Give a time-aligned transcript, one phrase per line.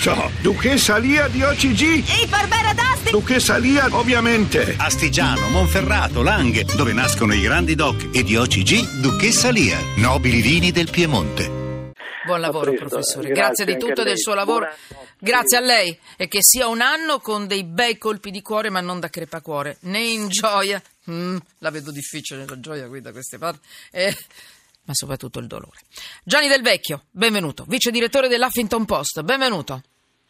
[0.00, 2.22] Certo, Duchessa Lia di OCG.
[2.22, 3.10] E Barbera d'Asti!
[3.10, 4.74] Duchessa Lia, ovviamente.
[4.78, 10.70] Astigiano, Monferrato, Langhe, dove nascono i grandi doc e di OCG Duchessa Lia, nobili vini
[10.70, 11.92] del Piemonte.
[12.24, 12.88] Buon lavoro, presto.
[12.88, 13.28] professore.
[13.28, 14.68] Grazie Grazie, di tutto e del suo lavoro.
[15.18, 15.98] Grazie a lei.
[16.16, 19.76] E che sia un anno con dei bei colpi di cuore, ma non da crepacuore,
[19.80, 20.82] né in gioia.
[21.10, 23.68] Mm, la vedo difficile la gioia qui da queste parti.
[23.90, 24.16] Eh,
[24.84, 25.78] ma soprattutto il dolore.
[26.24, 27.64] Gianni Del Vecchio, benvenuto.
[27.68, 29.82] Vice direttore dell'Huffington Post, benvenuto.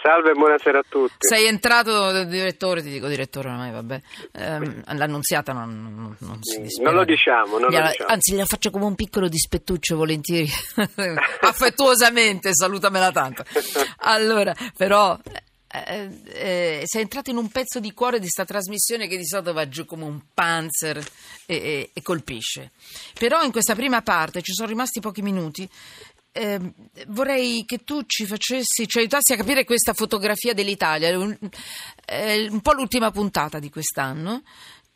[0.00, 1.14] Salve buonasera a tutti.
[1.18, 4.00] Sei entrato direttore, ti dico direttore ormai, vabbè.
[4.32, 6.90] Ehm, l'annunziata non, non- non si dispera.
[6.90, 8.08] Non lo diciamo, non lo Gliela- diciamo.
[8.10, 10.48] Anzi, la faccio come un piccolo dispettuccio volentieri,
[11.40, 13.44] affettuosamente, salutamela tanto.
[14.02, 15.18] Allora, però,
[15.86, 19.52] eh, eh, sei entrato in un pezzo di cuore di sta trasmissione che di solito
[19.52, 20.98] va giù come un panzer
[21.46, 22.72] e, e- e colpisce.
[23.14, 25.68] Però in questa prima parte ci sono rimasti pochi minuti.
[26.32, 26.60] eh,
[27.08, 31.18] vorrei che tu ci facessi, ci aiutassi a capire questa fotografia dell'Italia.
[31.18, 31.36] Un,
[32.04, 34.42] è un po' l'ultima puntata di quest'anno.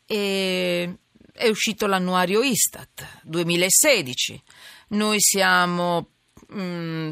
[0.05, 0.97] E
[1.33, 4.41] è uscito l'annuario Istat 2016.
[4.89, 6.11] Noi siamo
[6.53, 7.11] mm,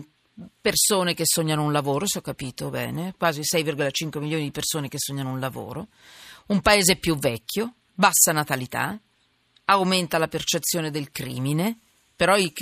[0.60, 4.98] persone che sognano un lavoro, se ho capito bene, quasi 6,5 milioni di persone che
[5.00, 5.88] sognano un lavoro,
[6.48, 9.00] un paese più vecchio, bassa natalità,
[9.66, 11.80] aumenta la percezione del crimine,
[12.22, 12.54] però i,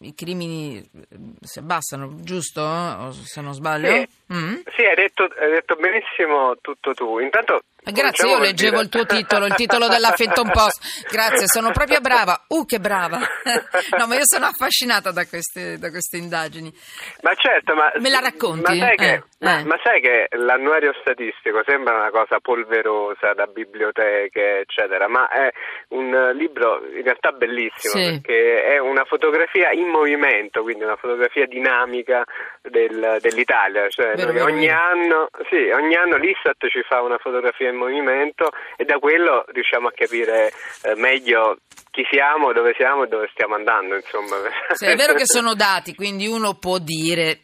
[0.00, 3.12] i crimini eh, si abbassano, giusto?
[3.12, 3.88] Se non sbaglio?
[3.92, 4.54] Sì, Mm?
[4.74, 7.18] Sì, hai detto, hai detto benissimo tutto tu.
[7.20, 11.06] Intanto Grazie, cominciamo io leggevo dire- il tuo titolo, il titolo dell'Huffington Post.
[11.12, 12.42] Grazie, sono proprio brava.
[12.48, 13.18] Uh, che brava!
[13.98, 16.72] No, ma io sono affascinata da queste, da queste indagini.
[17.20, 18.62] Ma certo, ma Me la racconti?
[18.62, 19.64] Ma sai, che, Eh, ma- eh.
[19.64, 25.52] ma sai che l'annuario statistico sembra una cosa polverosa da biblioteche, eccetera, ma è
[25.88, 28.20] un eh, libro in realtà bellissimo Sì.
[28.22, 32.24] perché è una fotografia in movimento, quindi una fotografia dinamica
[32.62, 33.88] del- dell'Italia.
[33.88, 34.78] Cioè Vero, ogni vero.
[34.78, 39.88] anno, sì, ogni anno l'Istat ci fa una fotografia in movimento e da quello riusciamo
[39.88, 41.58] a capire eh, meglio
[41.90, 44.36] chi siamo, dove siamo e dove stiamo andando, insomma.
[44.72, 47.40] Sì, è vero che sono dati, quindi uno può dire,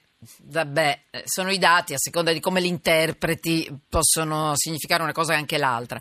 [0.51, 5.37] vabbè, sono i dati, a seconda di come li interpreti, possono significare una cosa e
[5.37, 6.01] anche l'altra.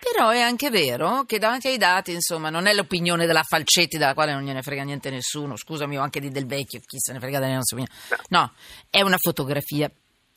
[0.00, 4.14] Però è anche vero che davanti ai dati, insomma, non è l'opinione della Falcetti, della
[4.14, 7.18] quale non gliene frega niente nessuno, scusami, o anche di Del Vecchio, chi se ne
[7.18, 8.00] frega delle nostre opinioni.
[8.28, 8.52] No,
[8.90, 9.90] è una fotografia,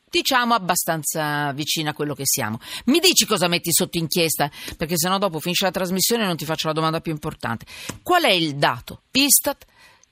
[0.10, 2.60] diciamo, abbastanza vicina a quello che siamo.
[2.86, 4.50] Mi dici cosa metti sotto inchiesta?
[4.78, 7.66] Perché sennò dopo finisce la trasmissione e non ti faccio la domanda più importante.
[8.04, 9.66] Qual è il dato Istat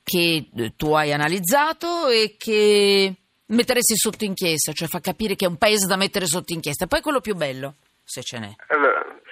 [0.03, 3.13] che eh, tu hai analizzato e che
[3.45, 6.87] metteresti sotto inchiesta, cioè fa capire che è un paese da mettere sotto inchiesta.
[6.87, 8.55] Poi quello più bello, se ce n'è.
[8.69, 8.88] Allora,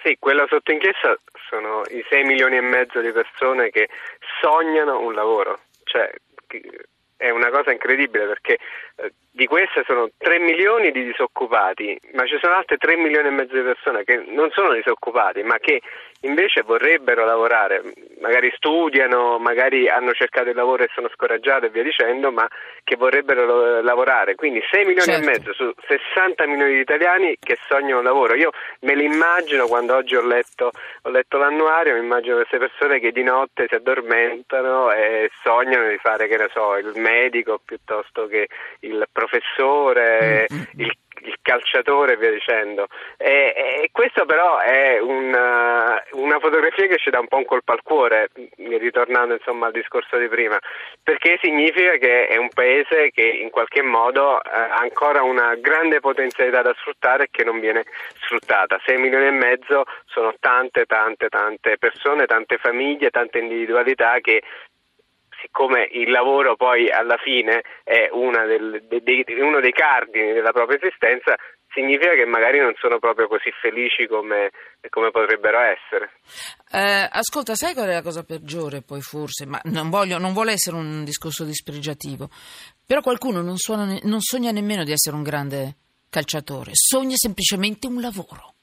[0.07, 1.19] sì, quello sotto inchiesta
[1.49, 3.89] sono i 6 milioni e mezzo di persone che
[4.41, 5.59] sognano un lavoro.
[5.83, 6.09] Cioè,
[7.17, 8.57] è una cosa incredibile perché
[8.97, 13.31] eh, di queste sono 3 milioni di disoccupati, ma ci sono altre 3 milioni e
[13.31, 15.81] mezzo di persone che non sono disoccupati, ma che
[16.21, 17.83] invece vorrebbero lavorare,
[18.19, 22.47] magari studiano, magari hanno cercato il lavoro e sono scoraggiati e via dicendo, ma
[22.83, 24.33] che vorrebbero lo- lavorare.
[24.33, 25.21] Quindi 6 milioni Certo.
[25.21, 28.33] e mezzo su 60 milioni di italiani che sognano lavoro.
[28.33, 28.49] Io
[28.81, 30.71] me li immagino quando oggi ho letto,
[31.03, 35.97] ho letto l'annuario, mi immagino queste persone che di notte si addormentano e sognano di
[35.97, 38.47] fare, che ne so, il medico piuttosto che
[38.81, 40.47] il professore,
[40.77, 40.91] il,
[41.21, 42.87] il calciatore e via dicendo.
[43.17, 47.71] E, e questo però è una, una fotografia che ci dà un po' un colpo
[47.71, 50.57] al cuore, ritornando insomma al discorso di prima,
[51.01, 55.99] perché significa che è un paese che in qualche modo eh, ha ancora una grande
[55.99, 57.85] potenzialità da sfruttare e che non viene
[58.21, 58.79] sfruttata.
[58.85, 64.41] 6 milioni e mezzo sono tante, tante, tante persone, tante famiglie, tante individualità che
[65.47, 70.77] siccome il lavoro poi alla fine è del- de- de- uno dei cardini della propria
[70.77, 71.35] esistenza,
[71.73, 74.51] significa che magari non sono proprio così felici come,
[74.89, 76.11] come potrebbero essere.
[76.71, 79.45] Eh, ascolta, sai qual è la cosa peggiore poi forse?
[79.45, 82.29] Ma non, voglio, non vuole essere un discorso dispregiativo,
[82.85, 85.75] però qualcuno non, suona non sogna nemmeno di essere un grande
[86.09, 88.53] calciatore, sogna semplicemente un lavoro.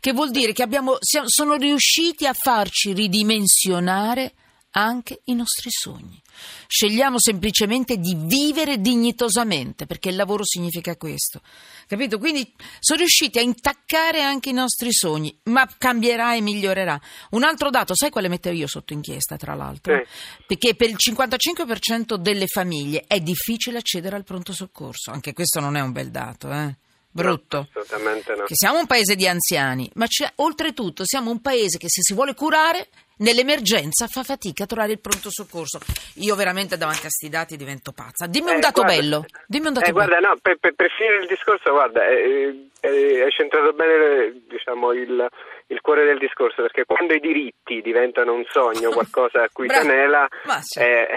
[0.00, 4.32] Che vuol dire che abbiamo, siamo- sono riusciti a farci ridimensionare
[4.72, 6.20] anche i nostri sogni.
[6.66, 11.40] Scegliamo semplicemente di vivere dignitosamente, perché il lavoro significa questo.
[11.86, 12.18] Capito?
[12.18, 17.00] Quindi sono riusciti a intaccare anche i nostri sogni, ma cambierà e migliorerà.
[17.30, 19.96] Un altro dato, sai quale metto io sotto inchiesta, tra l'altro?
[19.96, 20.44] Sì.
[20.46, 25.10] Perché per il 55% delle famiglie è difficile accedere al pronto soccorso.
[25.10, 26.76] Anche questo non è un bel dato, eh?
[27.10, 27.68] Brutto.
[27.74, 28.44] Assolutamente no.
[28.44, 32.14] Che siamo un paese di anziani, ma c'è- oltretutto siamo un paese che se si
[32.14, 32.88] vuole curare
[33.20, 35.78] nell'emergenza fa fatica a trovare il pronto soccorso.
[36.16, 38.26] Io veramente davanti a sti dati divento pazza.
[38.26, 39.24] Dimmi un Eh, dato guarda- bello.
[39.46, 40.06] Dimmi un dato Eh, bello.
[40.06, 44.92] guarda, no, per, per- per finire il discorso, guarda, eh, eh, hai centrato bene diciamo,
[44.92, 45.28] il,
[45.66, 48.88] il cuore del discorso, perché quando i diritti diventano un sogno,
[49.20, 51.08] qualcosa a cui eh,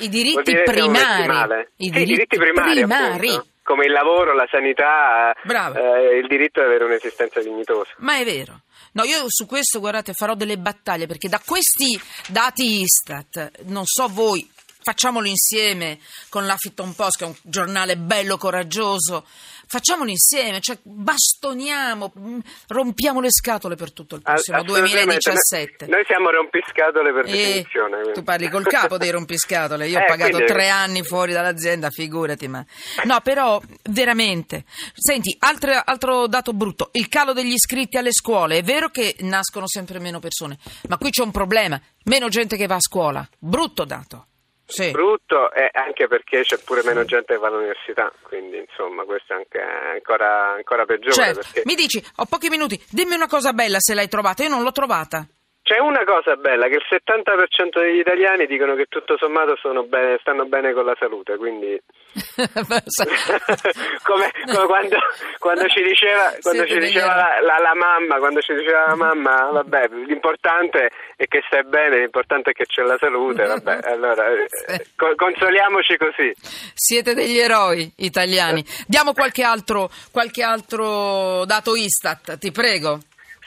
[0.00, 1.66] I diritti primari.
[1.76, 3.40] Sì, i diritti primari, primari.
[3.68, 7.90] Come il lavoro, la sanità, eh, il diritto ad avere un'esistenza dignitosa.
[7.98, 8.62] Ma è vero.
[8.92, 14.08] No, io su questo, guardate, farò delle battaglie perché da questi dati Istat, non so
[14.08, 14.50] voi,
[14.80, 15.98] facciamolo insieme
[16.30, 19.26] con l'Huffington Post, che è un giornale bello, coraggioso,
[19.68, 22.38] facciamolo insieme, cioè bastoniamo, mh,
[22.68, 24.96] rompiamo le scatole per tutto il prossimo Assolutamente.
[25.04, 25.86] 2017.
[25.86, 27.96] Noi, siamo rompiscatole per E definizione.
[28.00, 28.12] quindi.
[28.14, 31.90] tu parli col capo dei rompiscatole, io ho Eh, pagato quindi- tre anni fuori dall'azienda,
[31.90, 32.48] figurati.
[32.48, 32.64] Ma...
[33.04, 33.60] No, però
[33.90, 34.64] veramente.
[34.94, 38.58] Senti, altre- altro dato brutto, il calo degli iscritti alle scuole.
[38.58, 40.56] È vero che nascono sempre meno persone,
[40.88, 43.28] ma qui c'è un problema, meno gente che va a scuola.
[43.38, 44.26] Brutto dato.
[44.70, 44.90] Sì.
[44.90, 49.36] brutto e anche perché c'è pure meno gente che va all'università, quindi insomma questo è
[49.36, 51.12] anche ancora, ancora peggiore.
[51.14, 51.40] Certo.
[51.40, 54.62] Perché Mi dici, ho pochi minuti, dimmi una cosa bella se l'hai trovata, io non
[54.62, 55.26] l'ho trovata.
[55.62, 60.18] c'è una cosa bella, che il 70% degli italiani dicono che tutto sommato sono bene-
[60.20, 61.78] stanno bene con la salute, quindi
[64.02, 64.96] come, come quando,
[65.38, 68.94] quando ci diceva, quando Siete ci diceva la, la- la mamma, quando ci diceva la
[68.96, 74.26] mamma, vabbè, l'importante è che stai bene, l'importante è che c'è la salute, vabbè, allora
[74.32, 74.92] eh, Sì.
[74.96, 76.32] co- consoliamoci così.
[76.74, 78.64] Siete degli eroi italiani.
[78.86, 83.00] Diamo qualche altro, qualche altro dato Istat, ti prego.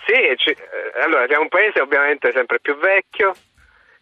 [0.05, 3.33] Sì, ci- eh, allora siamo un paese ovviamente sempre più vecchio,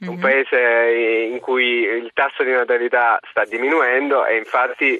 [0.01, 0.19] un Mhm.
[0.19, 4.99] paese in cui il tasso di natalità sta diminuendo e infatti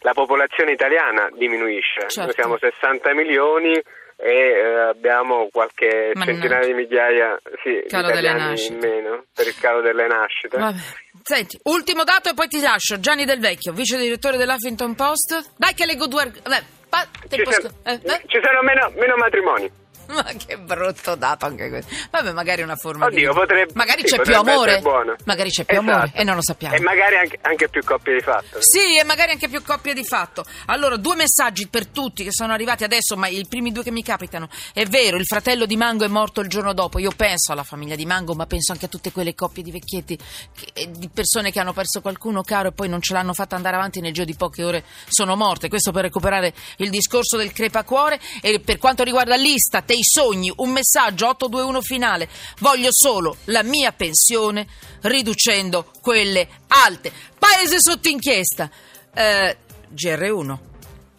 [0.00, 2.02] la popolazione italiana diminuisce.
[2.08, 2.22] Certo.
[2.22, 3.72] Noi siamo 60 milioni
[4.18, 6.32] e eh, abbiamo qualche Mannaggia.
[6.32, 10.56] centinaia di migliaia sì, di Calo delle italiani in meno per il calo delle nascite.
[10.58, 10.78] Vabbè.
[11.22, 13.00] Senti, ultimo dato e poi ti lascio.
[13.00, 15.54] Gianni Del Vecchio, vice direttore dell'Huffington Post.
[15.58, 16.30] Dai che leggo due...
[16.42, 18.22] Vabbè, pa- Ci, sono- eh, eh?
[18.26, 19.68] ci sono meno, meno matrimoni.
[20.14, 21.92] Ma che brutto dato anche questo.
[22.10, 23.38] Vabbè, magari è una forma Oddio, di...
[23.38, 24.80] potrebbe, Magari sì, c'è più amore.
[25.24, 25.90] Magari c'è più Esatto.
[25.92, 26.74] amore e non lo sappiamo.
[26.74, 28.58] E magari anche, anche più coppie di fatto.
[28.60, 30.44] Sì, e magari anche più coppie di fatto.
[30.66, 34.02] Allora, due messaggi per tutti che sono arrivati adesso, ma i primi due che mi
[34.02, 34.48] capitano.
[34.72, 36.98] È vero, il fratello di Mango è morto il giorno dopo.
[36.98, 40.16] Io penso alla famiglia di Mango, ma penso anche a tutte quelle coppie di vecchietti,
[40.16, 43.56] che- e di persone che hanno perso qualcuno caro e poi non ce l'hanno fatta
[43.56, 45.68] andare avanti nel giro di poche ore sono morte.
[45.68, 48.18] Questo per recuperare il discorso del crepacuore.
[48.40, 52.28] E per quanto riguarda l'Istat e i sogni, un messaggio 821 finale.
[52.60, 54.66] Voglio solo la mia pensione
[55.02, 57.10] riducendo quelle alte.
[57.38, 58.70] Paese sotto inchiesta.
[59.14, 59.56] Eh,
[59.94, 60.58] GR1.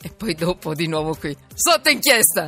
[0.01, 1.35] E poi dopo di nuovo qui.
[1.53, 2.45] Sotto inchiesta.